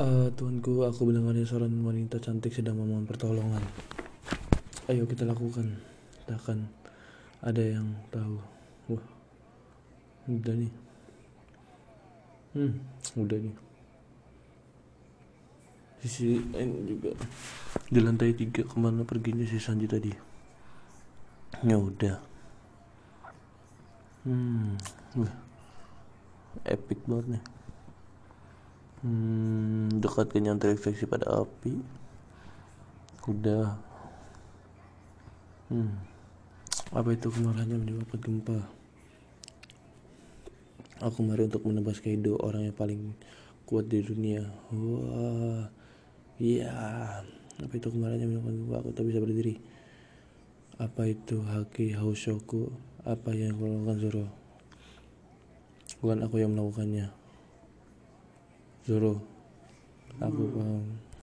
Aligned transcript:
Eh, 0.00 0.32
Tuanku, 0.32 0.88
aku 0.88 1.12
mendengarnya 1.12 1.44
seorang 1.44 1.76
wanita 1.84 2.16
cantik 2.24 2.56
sedang 2.56 2.80
memohon 2.80 3.04
pertolongan. 3.04 3.60
Ayo 4.88 5.04
kita 5.04 5.28
lakukan. 5.28 5.76
Takkan 6.24 6.72
ada 7.44 7.60
yang 7.60 7.84
tahu. 8.08 8.40
Wah, 8.88 9.04
udah 10.24 10.56
nih. 10.56 10.72
Hmm, 12.56 12.80
udah 13.12 13.44
nih. 13.44 13.52
Sisi 16.00 16.48
lain 16.48 16.80
juga 16.88 17.12
di 17.92 18.00
lantai 18.00 18.32
tiga 18.32 18.64
ke 18.64 18.76
mana 18.80 19.04
perginya 19.04 19.44
si 19.44 19.60
Sanji 19.60 19.84
tadi? 19.84 20.16
Ya 21.60 21.76
udah. 21.76 22.16
Hmm, 24.24 24.80
wah, 25.12 25.34
epic 26.64 27.04
banget 27.04 27.36
nih. 27.36 27.44
Hmm, 29.00 29.69
dekatkan 30.10 30.42
yang 30.42 30.58
terefleksi 30.58 31.06
pada 31.06 31.30
api. 31.30 31.78
Udah. 33.30 33.78
Hmm. 35.70 36.02
Apa 36.90 37.14
itu 37.14 37.30
kemarahannya 37.30 37.78
menyebabkan 37.78 38.18
gempa? 38.18 38.58
Aku 40.98 41.22
mari 41.22 41.46
untuk 41.46 41.62
menebas 41.62 42.02
Kaido, 42.02 42.34
orang 42.42 42.66
yang 42.66 42.74
paling 42.74 43.14
kuat 43.70 43.86
di 43.86 44.02
dunia. 44.02 44.50
Wah. 44.74 45.70
Iya. 46.42 46.74
Apa 47.62 47.72
itu 47.78 47.86
kemarahannya 47.94 48.26
menyebabkan 48.26 48.56
gempa? 48.66 48.74
Aku 48.82 48.90
tak 48.90 49.06
bisa 49.06 49.22
berdiri. 49.22 49.62
Apa 50.82 51.06
itu 51.06 51.38
Haki 51.38 51.94
Haushoku? 51.94 52.74
Apa 53.06 53.30
yang 53.30 53.54
aku 53.54 53.64
lakukan 53.70 53.96
Zoro? 54.02 54.26
Bukan 56.02 56.18
aku 56.26 56.42
yang 56.42 56.50
melakukannya. 56.56 57.12
Zoro, 58.88 59.20
Lampu. 60.18 60.44